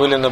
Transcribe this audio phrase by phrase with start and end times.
[0.00, 0.30] были на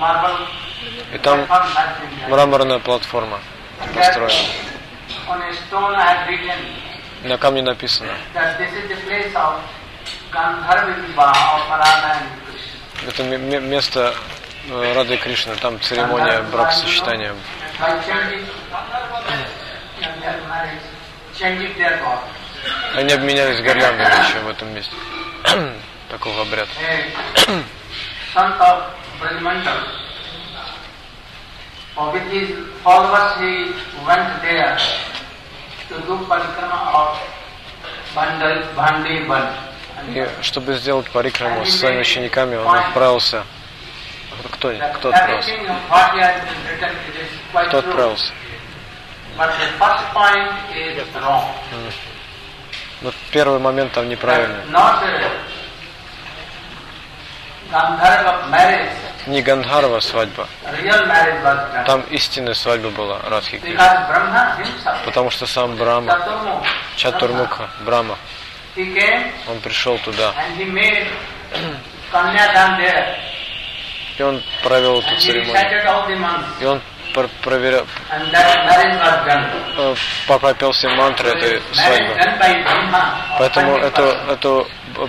[0.00, 0.46] marble
[1.14, 1.46] И там
[2.28, 3.38] мраморная платформа
[3.94, 4.32] построена.
[7.22, 8.12] На камне написано.
[13.06, 14.12] Это ме- ме- место
[14.68, 17.34] э, Рады Кришны, там церемония бракосочетания.
[22.94, 24.94] Они обменялись гирляндами еще в этом месте.
[26.08, 26.70] Такого обряда.
[40.08, 43.44] И чтобы сделать парикраму с своими учениками, он отправился.
[44.52, 45.52] Кто, кто отправился?
[47.68, 48.32] Кто отправился?
[49.36, 51.48] But the first point is wrong.
[53.02, 54.08] Ну, первый момент там
[58.50, 58.90] marriage,
[59.26, 60.48] Не Гандхарва свадьба.
[61.86, 63.60] Там истинная свадьба была, Радхи
[65.04, 66.64] Потому что сам Chaturmukh,
[66.96, 67.70] Чатурмуха,
[68.76, 70.32] came он пришел туда.
[74.18, 76.50] И он провел эту церемонию.
[76.60, 76.80] И он
[77.12, 77.86] проверял,
[79.78, 79.94] э,
[80.26, 82.14] пропел все мантры этой свадьбы.
[83.38, 84.32] Поэтому эту, person.
[84.32, 84.68] эту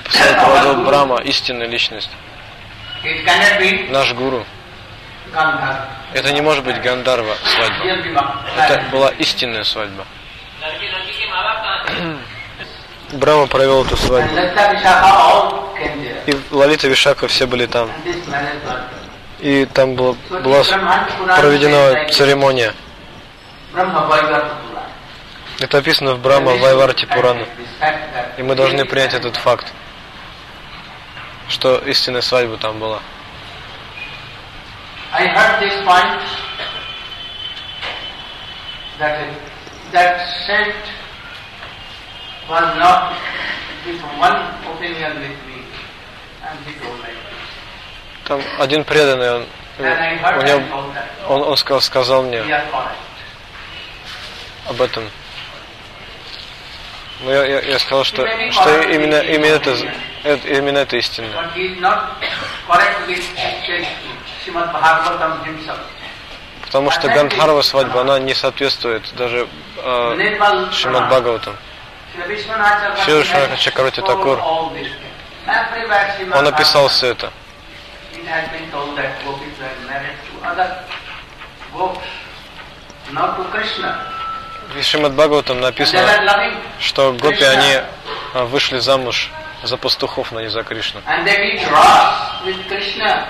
[0.10, 2.10] свадьбу проводил Брама, истинная личность,
[3.90, 4.46] наш гуру.
[6.14, 8.44] Это не может быть Гандарва свадьба.
[8.58, 10.06] Это была истинная свадьба.
[13.14, 14.36] Брама провел эту свадьбу.
[16.28, 17.90] И Лалита Вишака все были там.
[19.42, 20.64] И там была, была
[21.38, 22.74] проведена церемония.
[25.60, 27.46] Это описано в Брама Вайварти Пурана.
[28.38, 29.66] И мы должны принять этот факт,
[31.50, 33.00] что истинная свадьба там была.
[42.50, 43.16] Was not
[43.86, 44.36] with one
[44.68, 45.64] opinion with me,
[46.44, 47.31] and he told like.
[48.32, 49.46] Там один преданный, он,
[49.78, 50.62] у него,
[51.28, 52.42] он, он сказал, сказал мне
[54.70, 55.04] об этом.
[57.20, 59.76] Но я, я, я сказал, что, что именно, именно, это,
[60.24, 61.28] это, именно это истинно.
[66.62, 71.10] Потому что Гандхарва свадьба, она не соответствует даже э, Шримад.
[71.10, 71.58] Бхагаватам.
[73.04, 74.40] Шри Чакраварти has Такур.
[74.40, 74.74] Он
[76.48, 77.30] Bhagavatam, все это.
[78.32, 80.68] Has been told that gopis were married to other
[81.74, 82.08] gopis,
[83.12, 83.92] not to Krishna.
[84.74, 86.08] В Шримад Бхагаватам написано,
[86.80, 87.82] что гопи, они
[88.34, 89.30] вышли замуж
[89.64, 91.02] за пастухов, но не за Кришну.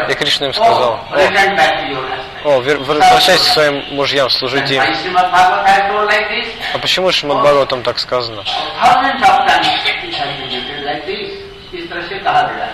[0.09, 2.45] И Кришна им сказал, oh, return back to your husband.
[2.45, 4.81] О, вер- возвращайтесь к своим мужьям, служите им.
[4.81, 6.47] And why Srimad Bhagavad has told like this?
[6.73, 8.43] А почему Шримад Бхагаватам так сказано?
[8.43, 11.31] Thousands of times it has been written like this.
[11.73, 12.73] इस तरह से कहा गया है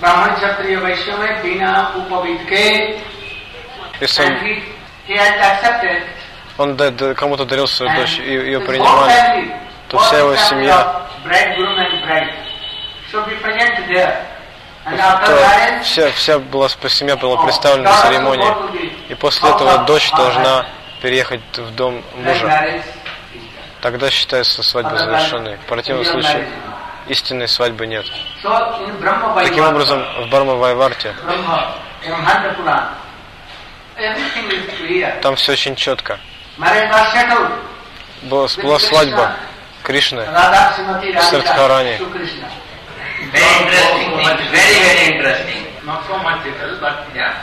[0.00, 3.00] ब्राह्मण क्षत्रिय वैश्य में बिना उपवित के
[4.00, 4.62] Если он, and he,
[5.08, 6.02] he had accepted
[6.58, 9.52] он да- да кому-то дарил свою and дочь, и ее his whole принимали, family,
[9.88, 11.06] то all вся его the family семья-
[14.85, 18.53] то вся, вся была, семья была oh, представлена на церемонии.
[19.09, 20.65] И после этого дочь должна
[21.01, 22.83] переехать в дом мужа.
[23.81, 25.57] Тогда считается свадьба завершенной.
[25.57, 26.47] В противном случае
[27.07, 28.05] истинной свадьбы нет.
[29.35, 31.13] Таким образом, в Барма Вайварте
[35.21, 36.19] там все очень четко.
[38.23, 39.35] Была, была свадьба
[39.83, 41.13] Кришны Radha Srimati
[43.31, 45.61] Very interesting thing, very, very interesting.
[45.85, 47.33] Not so much detail, but Yeah.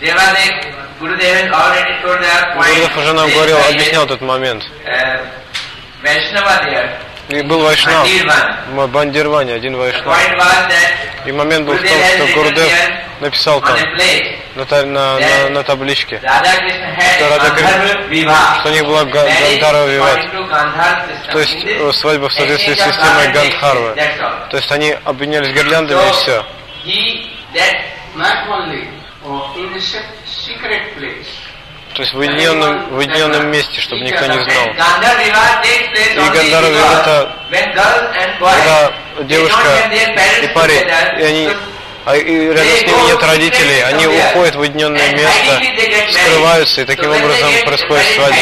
[0.00, 2.66] Devade, Gurudev has already told their point.
[2.74, 4.64] Гурдев уже нам говорил, объяснял этот момент.
[4.84, 5.18] Uh,
[6.02, 6.98] Vaishnava there,
[7.32, 8.06] И был Вайшнав,
[8.88, 10.04] Бандирване, один Вайшнав.
[11.24, 12.68] И момент был в том, что Гурдев
[13.20, 13.76] написал там
[14.56, 16.20] на, на, на, на табличке,
[17.16, 17.28] Что
[18.10, 18.60] Vivaha.
[18.60, 20.18] что у них была Га- Marriage Гандхарва Виват.
[21.32, 23.94] То есть э, свадьба в соответствии с системой Гандхарвы.
[24.50, 26.44] То есть они обменялись гирляндами и все.
[31.94, 34.66] То есть в уединенном, в уединенном месте, чтобы никто не знал.
[36.14, 37.36] И Гандхара Вива это
[38.40, 39.68] когда девушка
[40.42, 41.50] и парень, и они
[42.04, 45.60] а и рядом с ними нет родителей, они уходят в уединенное место,
[46.10, 48.36] скрываются, и таким образом происходит свадьба.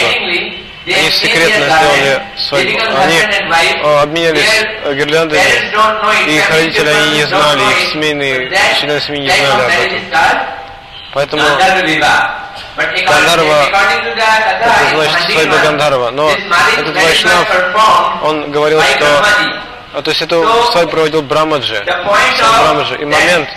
[0.87, 2.79] Они секретно сделали свадьбу.
[2.96, 5.41] Они э, обменялись э, гирляндами,
[6.26, 8.50] и их родители они не знали, их семейные
[8.81, 10.00] члены семьи не знали об этом.
[11.12, 11.43] Поэтому
[12.76, 16.11] Гандарва, это значит свадьба Гандарва.
[16.11, 17.49] Но этот Вайшнав,
[18.22, 19.25] он говорил, что
[19.93, 22.96] а, то есть эту свадьбу проводил Брамаджи, Брамаджи.
[23.00, 23.49] И момент,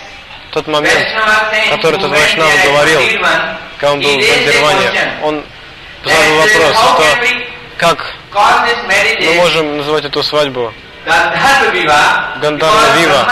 [0.50, 1.06] тот момент,
[1.70, 3.00] который тот Вайшнав говорил,
[3.78, 5.44] когда он был в Бандирване, он
[6.04, 7.04] задал вопрос, что
[7.76, 8.14] как
[9.20, 10.72] мы можем называть эту свадьбу
[11.06, 13.26] Гандharva Вива,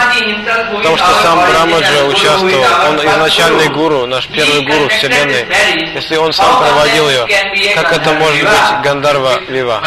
[0.77, 5.47] потому что сам Брамаджа участвовал, он изначальный гуру, наш первый гуру Вселенной.
[5.95, 7.25] Если он сам проводил ее,
[7.75, 9.81] как это может быть Гандарва Вива?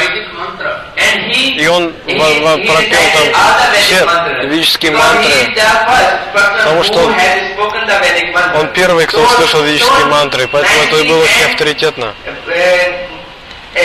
[1.37, 4.06] И он пропел там все
[4.49, 5.55] ведические мантры,
[6.59, 7.12] потому что
[8.55, 12.15] он первый, кто услышал ведические мантры, поэтому это и было очень авторитетно.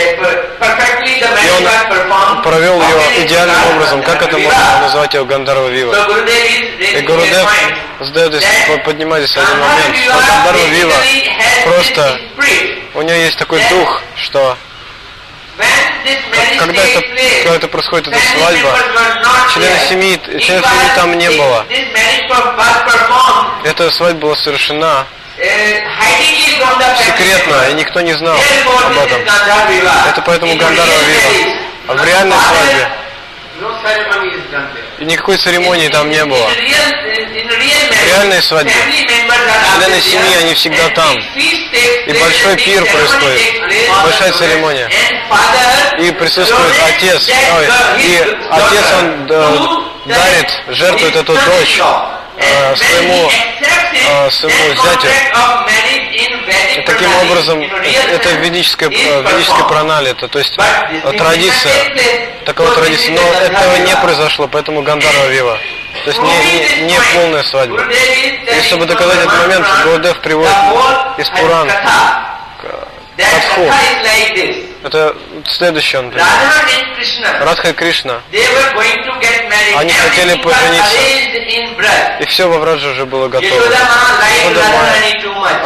[0.02, 4.04] И он провел ее идеальным образом.
[4.04, 5.96] Как это можно назвать его Гандарва Вива?
[6.80, 7.48] И Гурудев
[8.00, 10.94] задает здесь, поднимает здесь один момент, что Гандарва Вива
[11.66, 12.20] просто,
[12.94, 14.58] у нее есть такой дух, что
[16.58, 17.02] когда это,
[17.44, 18.78] когда это происходит, эта свадьба,
[19.54, 21.66] члены семьи, членов семьи там не было.
[23.64, 25.06] Эта свадьба была совершена
[27.06, 28.38] секретно, и никто не знал
[28.86, 29.22] об этом.
[30.10, 31.56] Это поэтому Гандарва Вива.
[31.88, 32.88] А в реальной свадьбе
[35.00, 36.48] и никакой церемонии там не было.
[36.48, 41.16] В реальной свадьбе члены семьи, они всегда там.
[41.36, 43.62] И большой пир происходит,
[44.04, 44.90] большая церемония.
[46.00, 47.30] И присутствует отец.
[47.30, 47.68] Ой,
[48.00, 49.58] и отец, он э,
[50.06, 51.80] дарит, жертвует эту дочь
[52.42, 53.30] э, своему,
[53.94, 55.08] э, своему зятю.
[56.78, 60.56] И таким образом, это ведическая, э, ведическая пранали, это, то есть
[61.18, 61.74] традиция,
[62.46, 63.16] такова традиция.
[63.16, 65.58] Но этого не произошло, поэтому Гандарва Вива.
[66.04, 67.82] То есть не, не, не полная свадьба.
[67.84, 70.56] И чтобы доказать этот момент, Гурдев приводит
[71.18, 71.70] из Пуран
[73.18, 73.62] Катху.
[74.84, 75.16] Это
[75.48, 76.34] следующее он приводит.
[77.46, 78.22] Радха и Кришна.
[79.78, 80.98] Они хотели пожениться.
[82.20, 83.52] И все во Врадже уже было готово.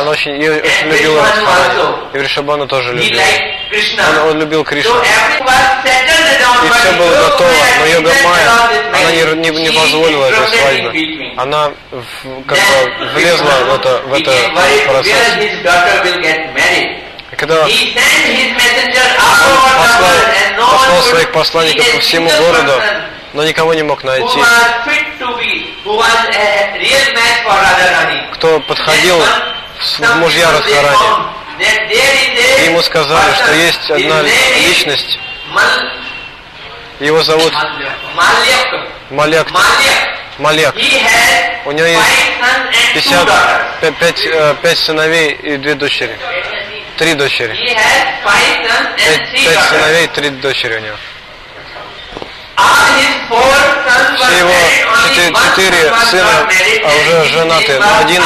[0.01, 1.95] Она очень, ее очень любила Радхарани.
[2.13, 3.19] И Вришабану тоже любил.
[4.21, 4.95] Он, он любил Кришну.
[6.65, 8.50] И все было готово, но Йога Майя,
[8.94, 10.89] она не, не, не позволила этой свадьбы.
[11.38, 14.31] Она в- как бы влезла в это, в это
[14.88, 15.13] процесс.
[17.36, 17.66] И когда
[19.76, 22.82] послал, послал своих посланников по всему городу,
[23.34, 24.40] но никого не мог найти,
[28.34, 29.22] кто подходил
[30.00, 31.36] в мужья Радхарани.
[32.62, 35.20] И ему сказали, что есть одна личность,
[37.02, 37.54] его зовут
[39.12, 39.48] Маляк.
[40.40, 40.76] Маляк.
[41.66, 42.02] У него есть
[42.94, 43.28] 50,
[44.00, 46.18] 5, 5 сыновей и две дочери.
[46.97, 47.53] Три дочери.
[48.24, 50.95] Пять, сыновей, три дочери у него.
[54.15, 54.53] Все его
[55.09, 56.47] четыре, четыре сына
[56.83, 58.23] а уже женаты, но один,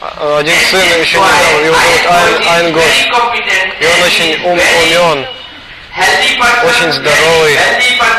[0.00, 2.84] А, Один сын еще не знал, его зовут Айн, Айн Гош.
[3.80, 5.26] И он очень ум, умен,
[6.64, 7.58] очень здоровый,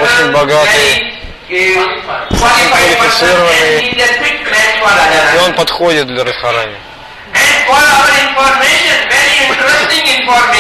[0.02, 1.14] очень богатый,
[2.30, 3.96] квалифицированный.
[5.36, 6.76] и он подходит для Радхарани.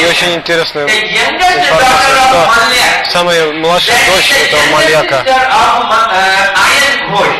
[0.02, 5.24] И очень интересная информация, что самая младшая дочь этого Мальяка,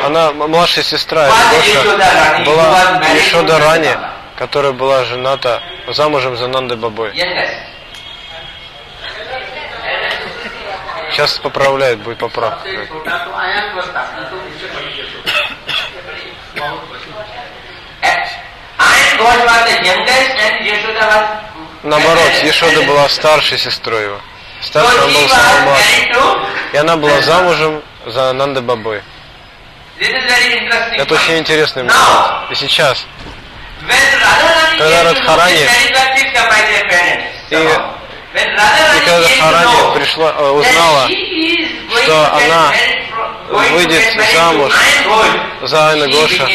[0.06, 1.84] она м- младшая сестра Гоша,
[2.46, 3.98] была Ишода Рани,
[4.38, 7.12] которая была жената замужем за Нандой Бабой.
[11.12, 12.68] Сейчас поправляет, будет поправка.
[21.84, 24.20] Наоборот, Ешода была старшей сестрой его.
[24.62, 26.12] Старший он был самый младший.
[26.74, 29.02] И она была замужем за Нанда Бабой.
[30.00, 32.52] Это очень интересный момент.
[32.52, 33.06] И сейчас,
[34.78, 35.64] Когда Радхарани и,
[38.36, 41.10] и когда Радхарани пришла, э, узнала,
[42.04, 42.72] что она
[43.50, 44.04] выйдет
[44.34, 44.74] замуж
[45.64, 46.48] за Айна Гоша,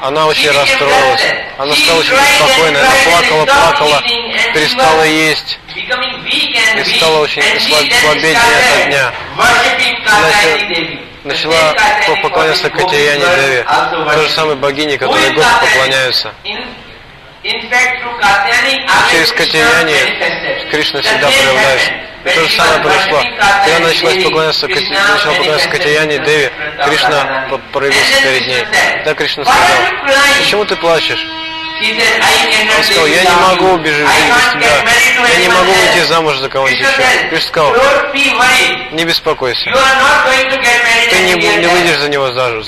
[0.00, 1.24] она очень расстроилась.
[1.58, 2.80] Она стала очень беспокойной.
[2.80, 4.02] Она плакала, плакала,
[4.52, 5.58] перестала есть.
[5.74, 9.12] И стала очень слабеть started дня
[11.24, 11.74] Начала-
[12.22, 13.64] поклоняться were Деве,
[14.14, 15.60] той же самой богине, которой Katyayani?
[15.60, 16.34] поклоняются.
[19.10, 20.70] Через manifested.
[20.70, 21.92] Кришна всегда проявляется.
[22.24, 23.22] И то же самое произошло.
[23.64, 26.52] Когда началась Devi, поклоняться, начала поклоняться Катяяне of
[26.86, 28.66] Кришна проявился перед ней.
[29.04, 31.26] Да, Кришна "Why are сказал, you crying?" почему ты плачешь?
[31.82, 35.28] He said, "I cannot Он сказал, я не могу убежать без тебя.
[35.28, 37.02] Я не могу else." выйти замуж за кого-нибудь еще.
[37.30, 38.94] Кришна сказал, "Don't be worried.
[38.94, 39.70] не беспокойся.
[41.10, 42.64] Ты не, не выйдешь за него замуж.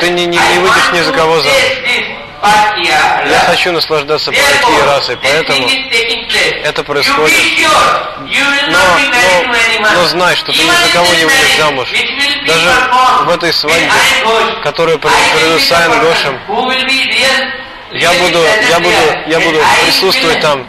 [0.00, 1.60] Ты не- не- не выйдешь ни за кого замуж.
[3.26, 4.30] Я хочу наслаждаться
[4.86, 5.68] расой, this поэтому
[6.64, 7.36] это происходит.
[8.68, 8.78] Но,
[9.80, 11.88] но, но знай, что ты ни за кого не выйдешь замуж.
[12.46, 12.70] Даже
[13.24, 13.90] в этой свадьбе,
[14.62, 16.38] которую проведу с Айн Гошем,
[17.92, 18.96] я буду, я буду,
[19.26, 20.68] я буду присутствовать там,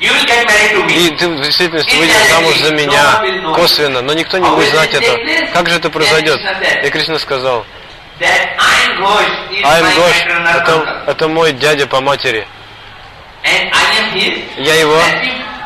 [0.00, 3.22] и ты в действительности выйдешь замуж за меня
[3.54, 5.52] косвенно, но никто не будет знать это.
[5.52, 6.40] Как же это произойдет?
[6.84, 7.66] И Кришна сказал,
[9.64, 10.16] My Гош,
[10.56, 12.46] это, это мой дядя по матери.
[14.58, 15.00] Я его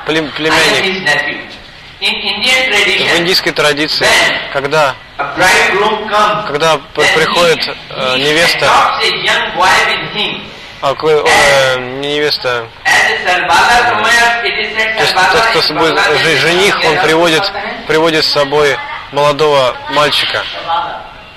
[0.06, 1.08] плем- племянник.
[2.00, 4.06] В индийской традиции,
[4.52, 4.94] когда,
[6.46, 8.66] когда приходит э, невеста,
[10.80, 12.66] а, э, не невеста,
[14.96, 15.96] То есть тот, кто собой
[16.36, 17.52] жених, он приводит,
[17.88, 18.76] приводит с собой
[19.12, 20.44] молодого мальчика.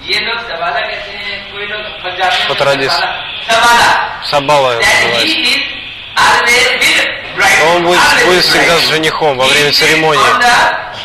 [0.07, 3.05] ये लोग सवाला कहते हैं कोई लोग पंजाबी में По традиции.
[3.49, 3.89] सवाला
[4.31, 5.37] Сабала that he называется.
[5.53, 5.63] is
[6.17, 8.81] always with bride Он будет, always будет with всегда bride.
[8.81, 10.21] с женихом во He время sits церемонии.
[10.23, 10.57] on the,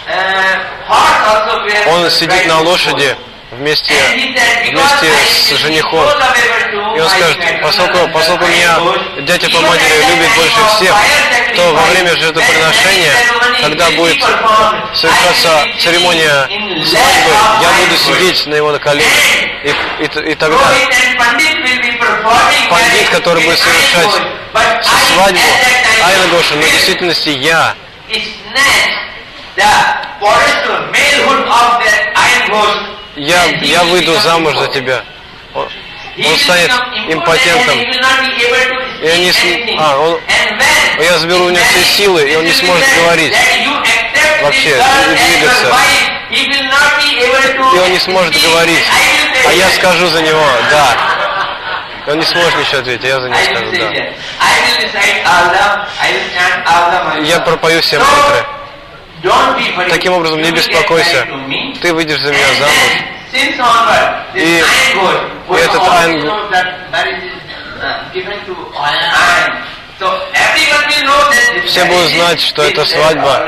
[0.07, 0.55] uh,
[0.87, 3.17] horse also where Он the сидит bride на is лошади born.
[3.52, 3.94] вместе,
[4.70, 6.08] вместе с женихом.
[6.96, 8.78] И он скажет, поскольку, поскольку меня
[9.22, 10.94] дядя по матери любит больше всех,
[11.54, 14.24] то во время жертвоприношения, the когда будет
[14.94, 16.48] совершаться церемония
[16.84, 17.30] свадьбы,
[17.62, 19.12] я буду сидеть на его на коленях.
[19.64, 19.68] И,
[20.00, 20.58] и, и тогда
[22.68, 25.40] Пандит, который будет совершать свадьбу
[26.04, 27.74] Айна Гоша, но в действительности я,
[29.54, 29.62] the
[30.18, 33.01] foresthood, malehood of that Iron Ghosh.
[33.16, 35.02] Я, я выйду замуж за тебя.
[35.54, 35.68] Он,
[36.24, 36.70] он станет
[37.08, 37.78] импотентом.
[39.02, 40.20] И они speak с- а, он-
[41.02, 43.34] я заберу у него все силы, и он не сможет говорить.
[44.42, 45.66] Вообще, не your двигаться.
[47.74, 48.84] И он не сможет говорить.
[49.46, 50.96] А я скажу за него, да.
[52.06, 53.90] И он не сможет ничего ответить, а я за него скажу, да.
[57.24, 58.44] Я пропою все мантры.
[59.88, 61.26] Таким образом, не беспокойся.
[61.80, 63.12] Ты выйдешь за меня замуж.
[64.34, 64.62] И-
[65.48, 65.92] этот uh,
[71.30, 73.46] this Все будут знать, что это uh, свадьба,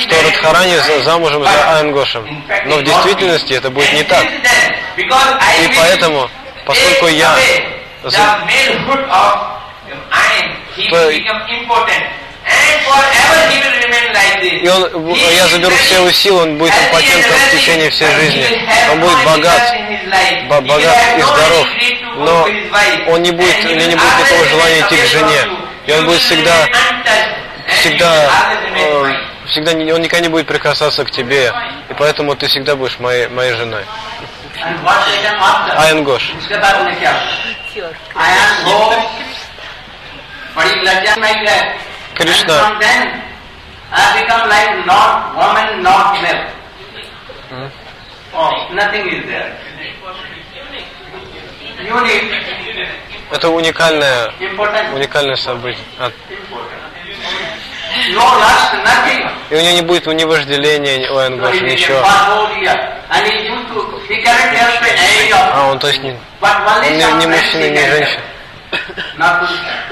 [0.00, 0.22] что.
[0.22, 4.24] Радхарани за- замужем за fact, Но в действительности это будет не так.
[4.96, 6.30] И поэтому,
[6.64, 7.36] поскольку я
[14.62, 18.68] И он, я заберу все его силы, он будет импотентом в течение всей жизни.
[18.92, 19.74] Он будет богат,
[20.48, 21.66] богат и здоров,
[22.16, 22.48] но
[23.12, 25.48] он не будет, у него не будет никакого желания идти к жене.
[25.86, 26.66] И он будет всегда,
[27.68, 28.30] всегда,
[28.76, 29.14] э,
[29.46, 31.52] всегда, не- он никогда не будет прикасаться к тебе.
[31.88, 33.84] И поэтому ты всегда будешь моей, моей женой.
[34.64, 35.38] And what they can
[42.14, 42.78] Кришна...
[53.30, 54.30] Это уникальное,
[54.94, 55.84] уникальное событие.
[55.98, 56.10] А.
[59.50, 61.98] И у нее не будет ни вожделения, ой, он говорит, ничего.
[65.54, 66.16] А, он то есть не,
[67.20, 68.22] не мужчина, не женщина.
[69.17, 69.45] Not to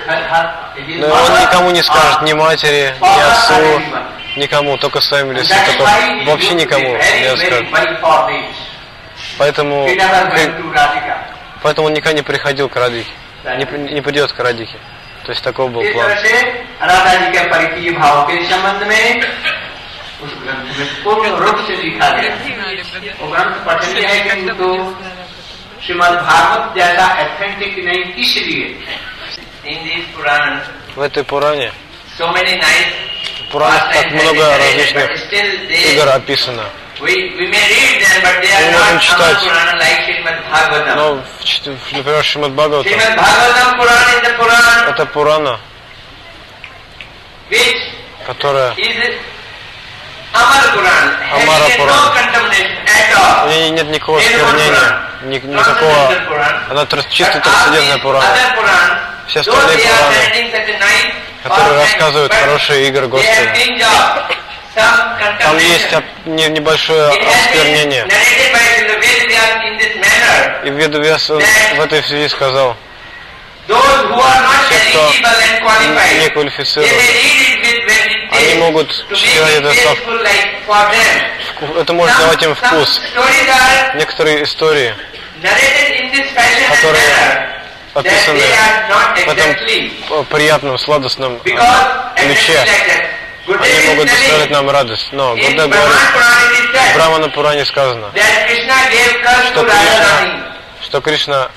[0.07, 0.45] her, her,
[0.77, 3.31] it is Но not он her, никому не скажет, or- ни матери, or ни her
[3.31, 4.03] отцу, anyone.
[4.37, 7.21] никому, только своим And лицу, that's только why he вообще used to be никому very,
[7.21, 7.69] не very, скажет.
[7.71, 8.45] very forbidden.
[9.37, 11.17] Поэтому, He never к- went to Radhika.
[11.63, 13.09] поэтому он никогда не приходил к Радике,
[13.57, 14.77] не, при- не придет к Радике.
[15.25, 16.07] То есть такой был इस план.
[16.07, 19.21] तरह से राधा जी के परिचय भाव के संबंध में
[20.21, 24.95] उस ग्रंथ में पूर्ण रूप से लिखा गया है। वो ग्रंथ पठनीय है किंतु
[25.85, 28.67] श्रीमद भागवत जैसा एथेंटिक नहीं इसलिए
[29.71, 30.59] in this Purana
[30.95, 31.71] В этой Пуране
[32.17, 32.93] so many nice
[33.51, 35.09] Пуранах так много различных
[35.91, 36.63] игр описано.
[36.99, 39.35] We, we may read them, but they are Мы можем not читать.
[39.35, 40.95] Amal Purana like Srimad Bhagavatam.
[40.95, 45.59] Но, в, чт- в, например, Шримад Бхагавата, Srimad Bhagavatam Purana is the Purana это Пурана,
[47.49, 47.81] which
[48.25, 49.15] которая is
[52.86, 53.46] At all.
[53.46, 56.14] в ней нет никакого сквернения, ни- никакого,
[56.70, 58.26] она чисто трансцендентная Пурана.
[59.26, 60.14] Все остальные Пураны,
[61.42, 63.54] которые рассказывают хорошие игры Господа.
[65.40, 65.88] Там есть
[66.26, 68.06] небольшое осквернение.
[70.64, 72.76] И Ведавьяс в этой связи сказал,
[73.66, 73.74] Те,
[76.30, 76.50] кто не
[77.62, 77.79] they
[78.40, 79.74] Они могут to читать make it это
[81.74, 83.00] со- это может давать им вкус.
[83.94, 84.94] Некоторые истории
[86.68, 87.50] Которые
[87.94, 88.40] описаны
[89.26, 91.50] в этом приятном, сладостном э,
[92.16, 92.64] ключе.
[93.48, 95.08] Они могут telling нам радость.
[95.12, 95.98] Но Brahman говорит,
[96.92, 98.10] в Брамана Пуране сказано,
[99.50, 100.08] что Кришна,
[100.84, 101.48] что Кришна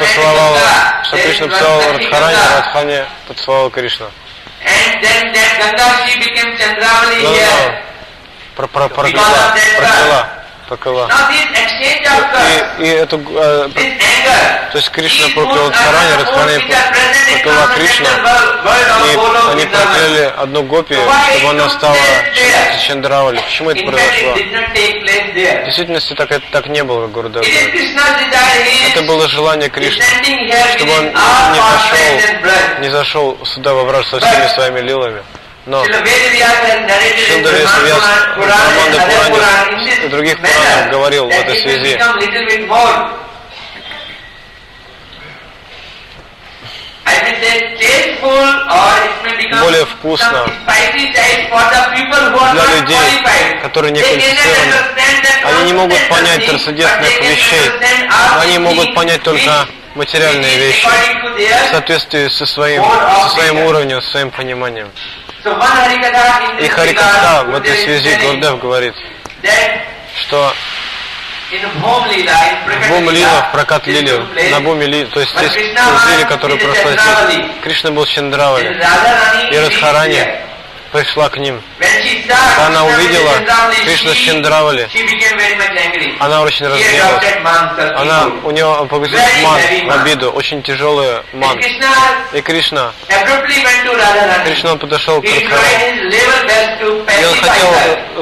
[0.00, 0.56] поцеловал,
[1.04, 4.06] что Кришна поцеловал Радхарани, а Радхани поцеловал Кришну.
[4.60, 7.82] And then that Ganga she became Chandravali Ну, here.
[8.56, 10.28] Про, про, прокляла, прокляла,
[10.68, 11.08] прокляла.
[12.78, 13.68] И, и эту, э,
[14.70, 16.70] то есть Кришна проклял are Радхарани,
[17.30, 17.74] И Goloka
[19.52, 19.70] они Vrindavan.
[19.70, 21.96] прокляли одну гопи, чтобы она стала
[22.86, 23.40] Чандравали.
[23.40, 24.34] Почему это произошло?
[24.34, 27.42] В действительности так, это так не было, desire.
[27.42, 30.04] He Это было желание Кришны,
[30.76, 35.22] чтобы он не зашел, не зашел сюда во враж со всеми своими лилами.
[35.66, 39.30] Но Srila Vedavyas has narrated in Шилда Brahman Весвяс Puran, в Puran Браманда and other
[39.30, 42.00] Пуране и других Пуранах говорил в этой связи.
[48.20, 49.00] Who are
[52.52, 54.74] для людей, которые не квалифицированы.
[55.44, 57.70] Они не могут понять трансцендентных вещей.
[58.40, 64.30] Они могут понять только материальные вещи в соответствии со своим, со своим уровнем, со своим
[64.30, 64.90] пониманием.
[65.44, 65.48] И
[66.68, 68.94] regard, в этой связи Гурдев говорит,
[70.20, 70.52] что
[72.88, 77.60] Бум Лила, в прокат Лили, на Буме Лили, то есть здесь Лили, the прошла здесь.
[77.62, 78.80] Кришна был в Чандравале,
[79.50, 80.26] и Радхарани
[80.92, 81.60] пришла к ним.
[81.78, 83.32] Когда она увидела
[83.84, 84.14] Кришну
[85.56, 86.16] much angry.
[86.20, 87.24] она очень разгневалась.
[87.96, 91.58] Она, у нее погрузилась ман, в обиду, очень тяжелый And ман.
[92.32, 92.92] И Кришна.
[94.44, 97.74] Кришна подошел к Радхарани, и он хотел,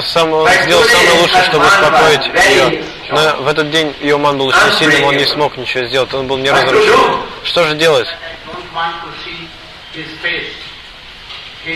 [0.02, 2.84] сам, today самое лучшее, чтобы успокоить ее.
[3.10, 6.26] Но в этот день ее ман был очень сильным, он не смог ничего сделать, он
[6.26, 7.22] был неразрушим.
[7.44, 8.08] Что же делать?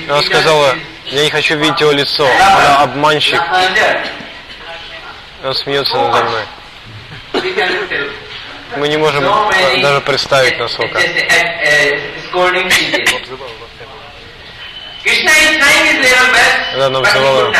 [0.08, 0.74] Она сказала,
[1.06, 3.40] я не хочу видеть его лицо, она обманщик,
[5.44, 6.42] он смеется надо мной.
[8.76, 10.98] Мы не можем many- даже представить, насколько.
[16.72, 17.52] Когда она называла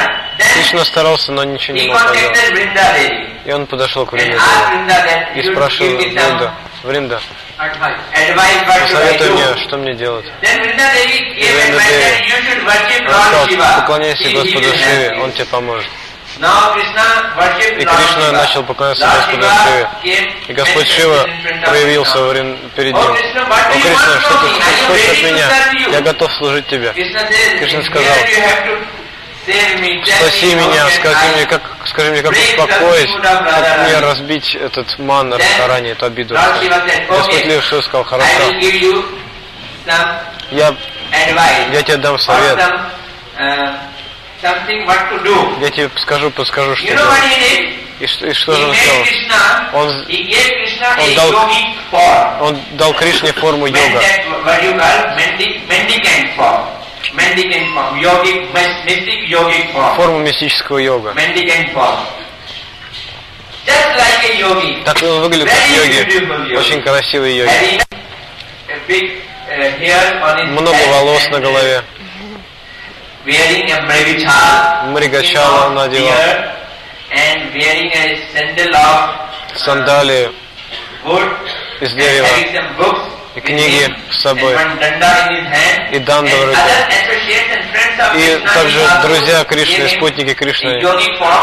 [0.54, 2.38] Кришна старался, но ничего не мог поделать.
[3.44, 6.52] И он подошел к that и спрашивал Вринда,
[6.82, 7.20] Вринда,
[7.56, 10.26] посоветуй мне, что мне делать.
[10.26, 10.68] Worship
[13.00, 15.18] Он Lord сказал, поклоняйся Господу Шиве.
[15.20, 15.90] Он тебе поможет.
[16.38, 20.32] И Кришна начал поклоняться Господу Шиве.
[20.48, 21.28] И Господь Шива
[21.64, 22.18] проявился
[22.76, 22.96] перед ним.
[22.96, 23.16] О,
[23.72, 24.48] Кришна, что ты
[24.86, 25.48] хочешь от меня?
[25.90, 26.92] Я готов служить тебе.
[26.92, 28.14] Кришна "Here сказал,
[30.16, 32.30] Спаси меня, скажи мне, как, скажи мне, как
[32.64, 36.34] успокоить, как Radharani?" мне разбить этот ман на Then Радхарани, эту обиду.
[37.08, 38.26] Господь "Okay, Лев сказал, хорошо,
[40.52, 40.74] я,
[41.72, 42.56] я тебе дам совет,
[43.38, 43.74] uh,
[45.60, 47.08] я тебе скажу, подскажу, что делать.
[48.00, 49.04] И, что- и что же он сделал?
[49.74, 50.04] Он,
[50.98, 51.30] он дал-
[52.40, 54.00] он дал Кришне форму йога.
[59.96, 61.14] Форму мистического йога.
[64.84, 66.56] Так он выглядит как йоги.
[66.56, 67.50] Очень красивый йоги.
[69.48, 71.82] Uh, Много волос на uh, голове.
[74.86, 76.12] Мригачала in надевал.
[79.56, 80.30] Сандалии
[81.80, 82.28] из дерева.
[83.34, 84.54] И книги с собой.
[85.92, 86.58] И данда в руке.
[88.16, 90.82] И также друзья Кришны, спутники Кришны,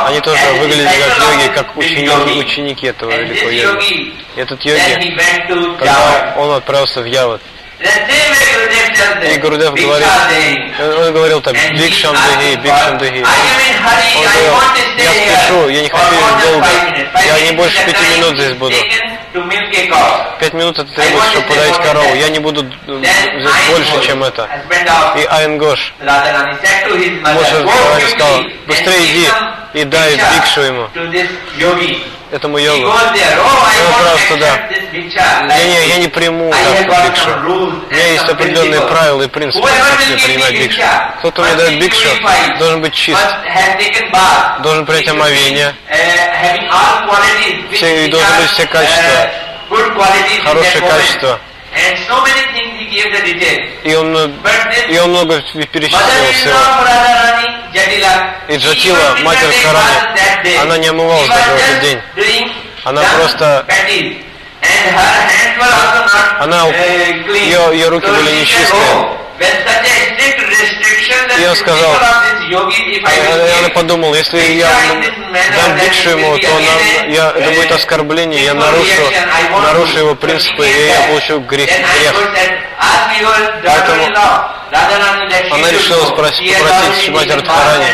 [0.06, 4.14] они тоже выглядели как йоги, как ученики, ученики этого великого йоги.
[4.36, 5.18] И этот йоги,
[5.80, 7.42] когда он отправился в Яват,
[7.80, 10.08] И Гурудев говорит,
[10.80, 13.24] он, говорил так, Бикшам Дыги, Бикшам Дыги.
[13.24, 14.56] Он говорил,
[14.98, 16.68] я спешу, я не хочу долго,
[17.26, 18.76] я не больше пяти минут здесь буду.
[20.40, 22.16] Пять минут это требуется, чтобы подать корову.
[22.16, 24.50] Я не буду здесь больше, чем это.
[25.16, 25.26] И
[27.22, 29.28] Моша Равани сказал, быстрее иди
[29.74, 30.88] и дай бикшу ему,
[32.32, 32.88] этому йогу.
[32.88, 32.96] Он
[33.92, 34.60] отправился туда.
[35.58, 37.30] Я не, я не приму так бикшу.
[37.90, 40.82] У меня есть определенные правила и принципы, как мне принимать бикшу.
[41.22, 42.08] Тот, кто мне дает бикшу,
[42.60, 43.20] должен быть чист,
[44.64, 45.74] должен принять омовение,
[47.74, 49.32] все, и должны быть все качества,
[50.44, 51.40] хорошее качество.
[53.84, 54.16] И он,
[54.90, 56.00] и он много перечислил
[56.34, 56.58] всего.
[58.48, 62.02] И Джатила, мать Радхарани, она не омывалась даже в этот день.
[62.84, 63.66] Она просто...
[66.40, 69.20] Она, ее, ее руки были нечистые.
[71.40, 74.70] И он сказал, а она подумала, если я
[75.56, 79.02] дам дикшу ему, то она, я, это будет оскорбление, я нарушу,
[79.64, 81.70] нарушу его принципы, и я получу грех.
[81.70, 82.69] грех.
[83.62, 84.06] Поэтому
[85.52, 87.86] она решила спросить, попросить Шимати Радхарани,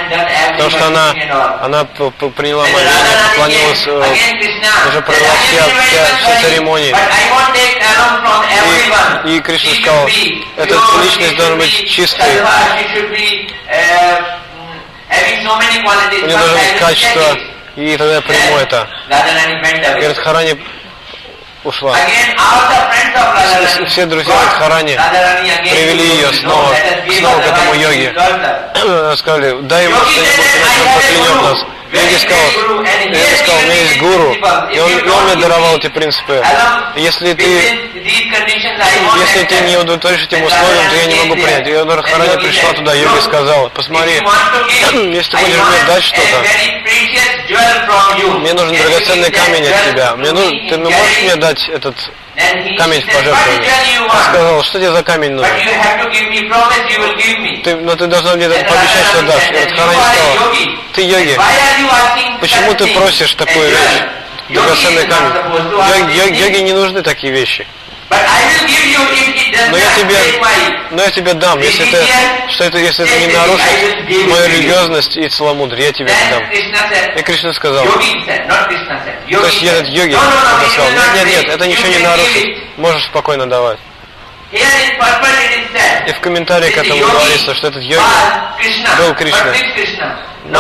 [0.52, 1.13] потому что она,
[1.62, 2.91] она приняла моление,
[3.30, 6.95] поклонилась, э, уже провела все, все, все церемонии.
[9.26, 10.08] И, и Кришна сказал,
[10.58, 12.41] эта личность должна быть чистой.
[16.21, 17.38] У нее должно быть качество,
[17.76, 18.88] и тогда я приму это.
[20.00, 20.60] И Радхарани
[21.65, 21.95] ушла.
[23.88, 24.99] Все друзья Радхарани
[25.71, 26.75] привели ее снова,
[27.19, 28.13] снова к этому йоге.
[29.17, 30.36] Сказали, дай ему что-нибудь,
[30.95, 31.75] поклянет нас.
[31.96, 32.52] Йоги сказал,
[33.06, 34.36] Йоги сказал, у меня есть гуру,
[34.74, 36.44] и он, он мне даровал эти принципы.
[36.96, 41.68] Если ты, если ты не удовлетворишь этим условиям, то я не могу принять.
[41.68, 44.14] И Радхарани пришла туда, Йоги сказал, посмотри,
[45.14, 46.44] если ты хочешь мне дать что-то,
[48.40, 50.16] мне нужен драгоценный камень от тебя.
[50.16, 51.96] Мне нужен, ты можешь мне дать этот
[52.78, 53.62] камень в пожертвование.
[54.02, 55.52] Он сказал, что тебе за камень нужен?
[57.63, 59.50] Ты, но ты должна мне пообещать, что дашь.
[59.52, 60.56] И Радхарани сказала,
[60.93, 61.38] ты йоги,
[62.41, 64.04] почему ты просишь такую вещь?
[64.50, 66.12] Драгоценный камень.
[66.15, 67.65] Йоги, йоги не нужны такие вещи.
[69.72, 70.18] Но я тебе,
[70.91, 72.06] но я тебе дам, если это,
[72.52, 76.44] что это, если это не нарушит мою религиозность и целомудрие, я тебе это дам.
[77.18, 78.00] И Кришна сказал, то
[79.48, 83.80] есть этот йоги сказал, нет, нет, нет, это ничего не нарушит, можешь спокойно давать.
[86.08, 88.00] И в комментарии к этому говорится, что этот йоги
[88.98, 89.54] был Кришна.
[90.48, 90.60] Но,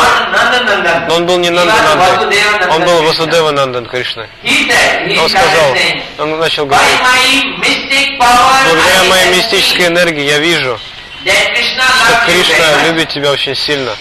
[1.07, 2.31] но он был не Нанданандан,
[2.71, 4.25] он был Васудева Нандан Кришна.
[5.21, 5.75] Он сказал,
[6.17, 6.99] он начал говорить,
[8.65, 10.79] благодаря моей мистической энергии я вижу,
[11.23, 13.91] что Кришна любит тебя очень сильно.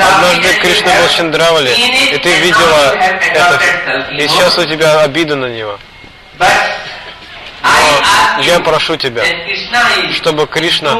[0.00, 1.70] Однажды Кришна был Чандравали,
[2.14, 3.58] и ты видела это,
[4.14, 5.76] и сейчас у тебя обида на него.
[7.62, 9.22] Но я прошу тебя,
[10.14, 10.96] чтобы Кришна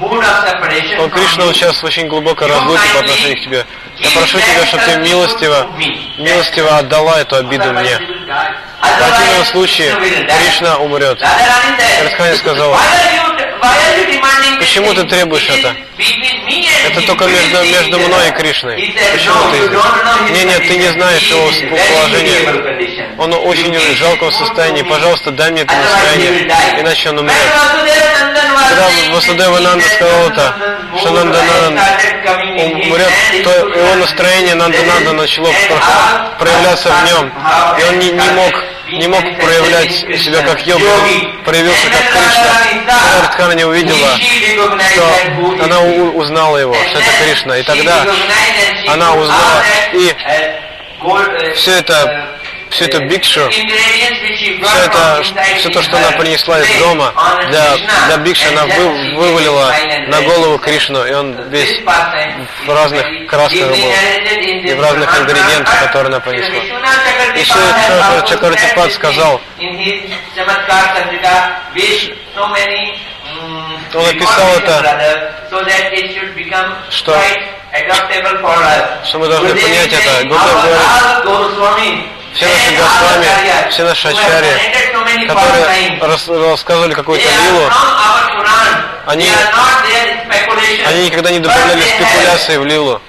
[0.00, 3.66] о, Кришна сейчас в очень глубокой разлуке по отношению к тебе.
[3.98, 5.66] Я прошу тебя, чтобы ты милостиво,
[6.18, 7.98] милостиво отдала эту обиду мне.
[8.80, 11.20] В противном случае Кришна умрет.
[11.20, 12.78] Радхани сказала,
[14.58, 15.74] почему ты требуешь это?
[16.86, 18.94] Это только между, между мной и Кришной.
[19.12, 20.30] Почему ты здесь?
[20.30, 21.50] Не, нет, ты не знаешь его
[21.92, 23.08] положения.
[23.18, 24.82] Он в очень жалком состоянии.
[24.82, 27.34] Пожалуйста, дай мне это настроение, иначе он умрет.
[28.68, 30.54] Когда Васудева Нанда сказал это,
[30.98, 31.38] что Нанда
[32.86, 33.12] умрет,
[33.44, 35.50] то его настроение Нанда Нанда начало
[36.38, 37.32] проявляться в нем.
[37.78, 40.84] И он не, не мог не мог проявлять себя как йога,
[41.44, 42.54] проявился как Кришна.
[42.70, 48.06] Когда Радхарани увидела, что она узнала его, что это Кришна, и тогда
[48.86, 50.14] она узнала и
[51.54, 52.37] все это
[52.70, 53.62] всю эту бикшу, все
[54.84, 55.22] это,
[55.58, 57.12] все то, что она принесла из дома
[57.48, 57.76] для,
[58.06, 59.72] для бикши, она вы, вывалила
[60.08, 61.80] на голову Кришну, и он весь
[62.66, 66.62] в разных красках был, и в разных ингредиентах, которые она принесла.
[67.34, 69.40] И Шри Чакартипад сказал,
[73.94, 75.34] он описал это,
[76.90, 77.18] что,
[79.04, 80.28] что мы должны понять это.
[80.28, 87.70] Гурдев говорит, все наши Госвами, все наши ачарьи, которые рас, рассказывали какую-то лилу,
[89.06, 89.26] они,
[90.86, 93.00] они никогда не добавляли спекуляции в лилу.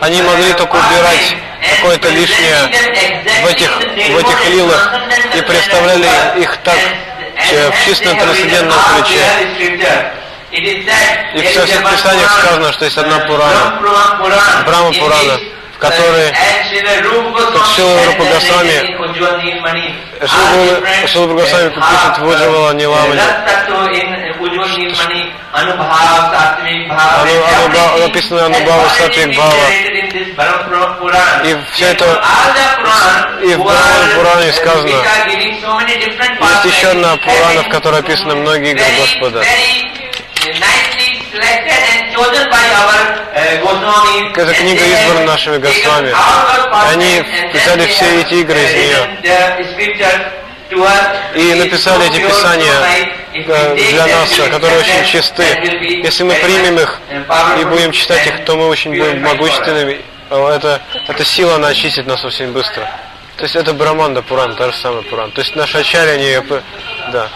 [0.00, 1.36] Они могли только убирать
[1.76, 2.68] какое-то лишнее
[3.42, 4.92] в этих, в этих лилах
[5.36, 6.78] и представляли их так
[7.52, 9.20] э, в чистом трансцендентном ключе.
[10.52, 13.80] И в всех писаниях сказано, что есть одна Пурана,
[14.64, 15.40] Брахма Пурана,
[15.78, 15.94] как
[17.74, 18.96] Шила Рупа Госвами,
[20.26, 23.22] Шила Рупа Госвами пишет в Уджавала Ниламане,
[26.84, 29.68] оно, написано Анубхава Сатвик Бхава.
[31.44, 32.22] И все это
[33.42, 34.88] и в Брахман Пуране сказано.
[34.88, 39.42] Есть еще одна Пурана, в которой описаны многие игры Господа.
[44.36, 46.12] Эта книга избрана нашими Госвами.
[46.92, 47.22] Они
[47.52, 49.18] писали все эти игры из нее.
[51.34, 52.72] И написали эти писания
[53.32, 55.44] э, для нас, которые очень чисты.
[56.02, 57.00] Если мы примем их
[57.60, 60.00] и будем читать их, то мы очень будем могущественными.
[60.30, 62.88] Это, эта сила, она очистит нас очень быстро.
[63.36, 65.30] То есть это Браманда Пуран, та же самая Пуран.
[65.32, 66.38] То есть наши ачари, они,
[67.12, 67.28] да,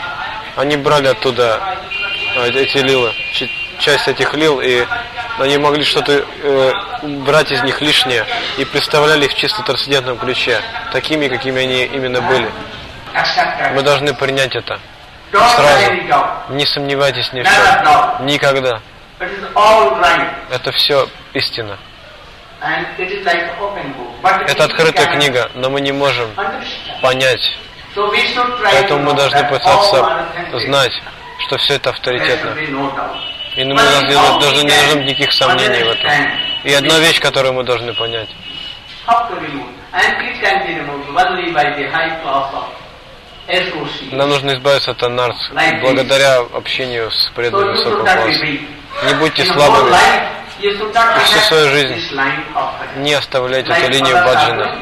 [0.57, 1.61] они брали оттуда
[2.37, 3.13] э, эти лилы,
[3.79, 4.85] часть этих лил, и
[5.39, 6.73] они могли что-то э,
[7.25, 8.25] брать из них лишнее
[8.57, 10.61] и представляли их в чисто трансцендентном ключе,
[10.93, 12.51] такими, какими они именно были.
[13.75, 14.79] Мы должны принять это
[15.33, 15.93] сразу.
[16.51, 18.27] Не сомневайтесь ни в чем.
[18.27, 18.81] Никогда.
[20.51, 21.79] Это все истина.
[24.49, 26.29] Это открытая книга, но мы не можем
[27.03, 27.57] понять.
[28.65, 30.93] Поэтому мы должны пытаться знать,
[31.47, 32.51] что все это авторитетно.
[33.59, 36.11] И мы должны, должны, не должно быть никаких сомнений в этом.
[36.63, 38.29] И одна вещь, которую мы должны понять.
[44.13, 48.47] Нам нужно избавиться от анарс благодаря общению с преданными высокого класса.
[49.07, 49.91] Не будьте слабыми.
[50.61, 52.17] И всю свою жизнь
[52.97, 54.79] не оставляйте эту линию баджана,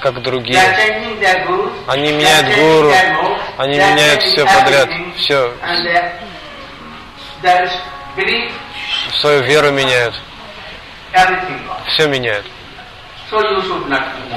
[0.00, 0.58] как другие.
[1.86, 2.92] Они меняют гуру,
[3.58, 5.52] они меняют все подряд, все.
[9.20, 10.14] Свою веру меняют.
[11.88, 12.46] Все меняют.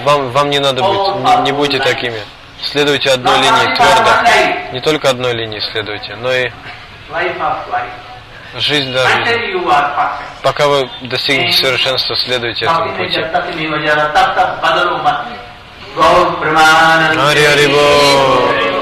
[0.04, 2.20] Вам, вам не надо быть, не, не будьте такими.
[2.64, 4.12] Следуйте одной линии твердо.
[4.74, 6.50] Не только одной линии следуйте, но и
[8.58, 9.08] жизнь даже.
[10.44, 13.20] Пока вы достигнете совершенства, следуйте этому пути.
[17.16, 18.81] Хари Хари Бо.